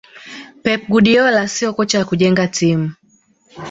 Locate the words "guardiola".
0.91-1.47